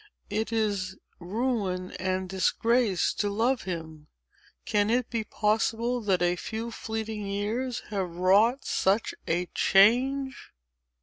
It 0.31 0.51
is 0.51 0.95
ruin 1.19 1.91
and 1.99 2.27
disgrace 2.27 3.13
to 3.13 3.29
love 3.29 3.65
him. 3.65 4.07
Can 4.65 4.89
it 4.89 5.11
be 5.11 5.23
possible 5.23 6.01
that 6.01 6.23
a 6.23 6.37
few 6.37 6.71
fleeting 6.71 7.27
years 7.27 7.81
have 7.91 8.09
wrought 8.09 8.65
such 8.65 9.13
a 9.27 9.45
change!" 9.53 10.53